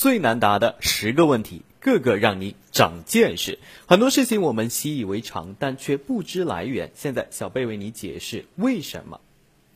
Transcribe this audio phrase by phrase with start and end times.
[0.00, 3.58] 最难答的十个问题，个个让你长见识。
[3.84, 6.90] 很多事情我们习以为常，但却不知来源。
[6.94, 9.20] 现在小贝为你解释为什么。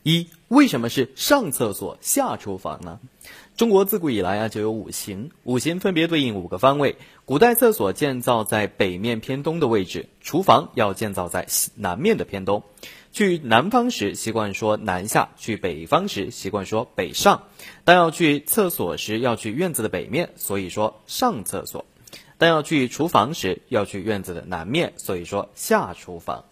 [0.01, 2.99] 一，为什么是上厕所下厨房呢？
[3.55, 6.95] 中国自古以来啊就有五行，五行分别对应五个方位。
[7.25, 11.45] 古代厕所建造在北面偏东的位置，厨房要建造在
[11.75, 12.63] 南面的偏东。
[13.15, 17.43] 去南方时习惯说南下，去北方时习惯说北上。
[17.85, 21.85] 但要去厕所时要去院子的北面，所以说上厕所；
[22.37, 26.43] 但要去厨房时要去院子的南面，所以说下厨房。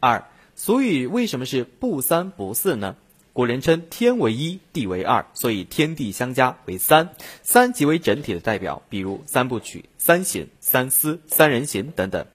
[0.00, 0.24] 二。
[0.56, 2.96] 俗语为什么是不三不四呢？
[3.34, 7.10] 古人称天为一，地为二，所以天地相加为三。
[7.42, 12.26] 三即为整体的代表，比如三部曲、三省、三思、三人行等等。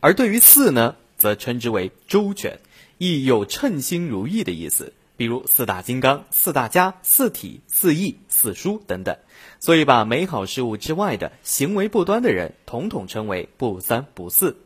[0.00, 2.58] 而对于四呢，则称之为周全，
[3.02, 9.16] 亦有称心如意的意思，比如四大金刚、四大家、四体、四义、四书等等。
[9.58, 14.56] 所以把美好事物之外的行为不端的人，统统称为不三不四。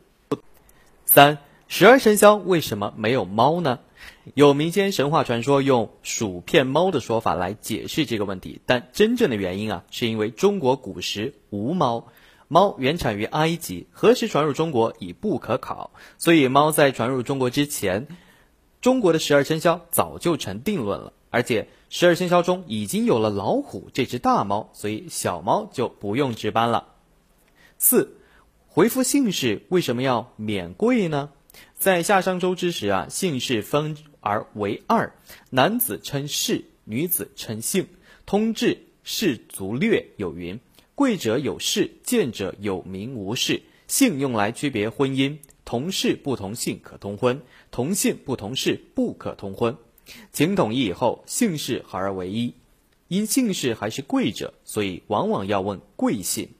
[1.03, 1.39] 三。
[1.67, 3.79] 十二生肖为什么没有猫呢？
[4.35, 12.07] 有民间神话传说用薯片猫的说法来解释这个问题，但真正的原因啊，是因为中国古时无猫，
[12.47, 18.07] 猫原产于埃及，何时传入中国已不可考，所以猫在传入中国之前，
[18.87, 21.11] 中国的十二生肖早就成定论了。
[21.29, 26.93] 而且十二生肖中已经有了老虎这只大猫，所以小猫就不用值班了。
[27.77, 28.15] 四，
[28.65, 31.31] 回复姓氏为什么要免贵呢？
[31.77, 35.13] 在夏商周之时啊，姓氏分而为二，
[35.49, 37.87] 男子称氏，女子称姓。
[38.25, 40.61] 通志氏族略有云：
[40.95, 43.63] 贵者有氏，贱者有名无氏。
[43.89, 49.75] 姓用来区别婚姻，同氏不同姓可通婚，同姓不同氏不可通婚。
[50.31, 52.53] 秦统一以后，姓氏合而为一，
[53.09, 56.51] 因姓氏还是贵者，所以往往要问贵姓，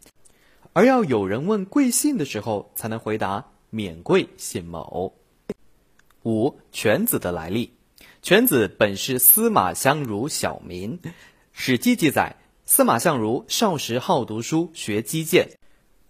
[0.74, 3.46] 而要有人问贵姓的时候，才能回答。
[3.70, 5.14] 免贵姓某。
[6.24, 7.72] 五犬子的来历，
[8.22, 11.00] 犬子本是司马相如小名，
[11.54, 12.36] 《史记》记载，
[12.66, 15.58] 司马相如少时好读书，学击剑，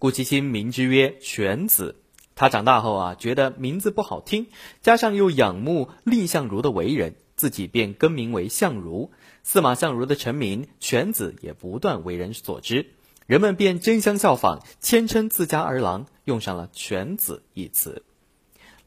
[0.00, 1.94] 故其亲名之曰犬子。
[2.38, 4.46] 他长大后啊，觉得名字不好听，
[4.80, 9.10] 加上又仰慕蔺相如的为人，自己便更名为相如。
[9.42, 12.90] 司马相如的成名，犬子也不断为人所知。
[13.26, 18.04] 人们便争相效仿，谦称自家儿郎，用上了“犬子”一词。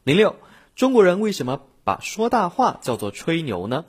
[0.02, 0.36] 零六，
[0.74, 3.84] 中国人为什么把说大话叫做吹牛呢？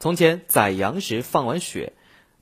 [0.00, 1.92] 从前宰羊时放完血，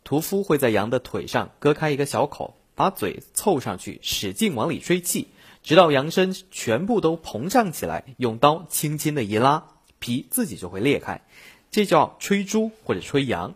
[0.05, 5.33] 屠夫会在羊的腿上割开一个小口，把嘴凑上去，使劲往里吹气，
[5.63, 9.65] 直到羊身全部都膨胀起来，用刀轻轻的一拉，
[9.99, 11.23] 皮自己就会裂开，
[11.71, 13.55] 这叫吹猪或者吹羊。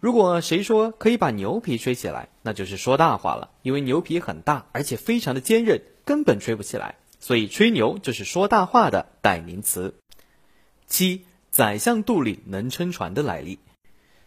[0.00, 3.50] 如果谁说可以把牛皮吹起来，那就是说大话了。
[3.62, 6.96] 因为牛皮很大，而且非常的坚韧，根本吹不起来。
[7.20, 9.94] 所以吹牛就是说大话的代名词。
[10.86, 13.60] 七，宰相肚里能撑船的来历。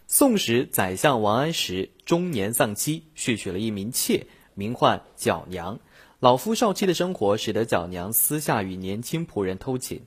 [0.08, 4.26] 宋时，宰相王安石中年丧妻，续娶了一名妾，
[4.56, 5.80] 名唤角娘。
[6.20, 10.02] 老夫少妻的生活，使得角娘私下与年轻仆人偷情。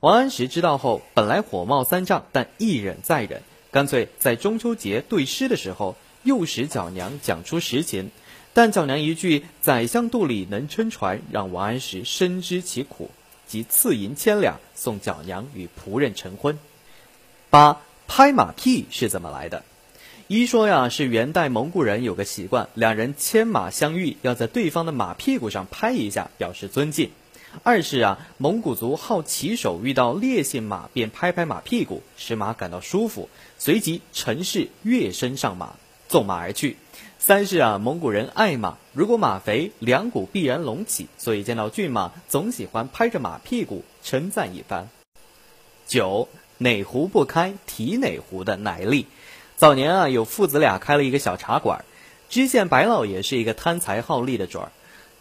[0.00, 3.40] 王安石知道后，本来火冒三丈，但一忍再忍。
[3.70, 8.10] 干脆在中秋节对诗的时候，诱使角娘讲出实情，
[8.52, 13.10] 但角娘一句“宰相肚里能撑船”，让王安石深知其苦，
[13.46, 16.58] 即赐银千两送角娘与仆人成婚。
[17.48, 19.64] 八拍马屁是怎么来的？
[20.28, 27.10] 一说呀，是元代蒙古人有个习惯，两人牵马相遇，要在对方的马屁股上拍一下，表示尊敬。
[27.62, 35.74] 二是啊，蒙古族好骑手，遇到烈性马便拍拍马屁股，使马感到舒服，随即乘势跃身上马，
[36.08, 36.76] 纵马而去。
[37.20, 44.88] 三是啊，蒙古人爱马，如果马肥，两股必然隆起，所以见到骏马总喜欢拍着马屁股称赞一番。
[45.86, 49.06] 九哪壶不开提哪壶的来历。
[49.56, 51.82] 早年啊，有父子俩开了一个小茶馆，
[52.28, 54.70] 知县白老爷是一个贪财好利的主儿。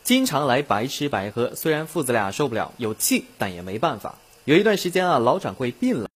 [0.04, 4.16] 经常来白吃白喝，虽然父子俩受不了，有气，但也没办法。
[4.44, 6.10] 有一段时间啊，老掌柜病了，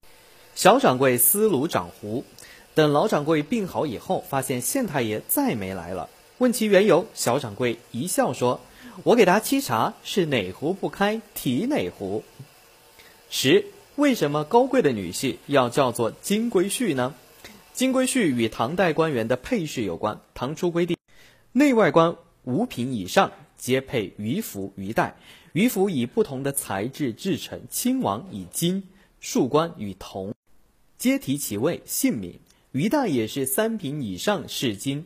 [0.53, 2.25] 小掌柜思炉掌壶。
[2.75, 8.59] 等老掌柜病好以后，发现县太爷再没来了，问其缘由，小掌柜一笑说
[9.03, 12.25] ：“我给他沏茶，是哪壶不开提哪壶。”
[13.31, 17.15] 十，为什么高贵的女婿要叫做金龟婿呢？
[17.79, 20.19] 金龟婿与唐代官员的配饰有关。
[20.33, 20.97] 唐初规定，
[21.53, 23.31] 内外官五品以上。
[23.55, 25.15] 皆配鱼服鱼带，
[25.53, 27.61] 鱼服以不同的材质制成。
[27.69, 28.83] 亲王以金，
[29.21, 30.33] 庶官与铜，
[30.97, 32.41] 皆提其位姓名。
[32.73, 35.05] 鱼带也是三品以上是金。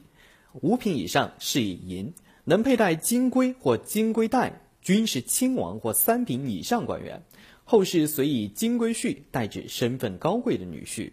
[0.54, 7.22] 五品以上是以银，能佩戴金龟或金龟带，均是亲王或三品以上官员。
[7.66, 11.12] 后世遂以金龟婿代指身份高贵的女婿。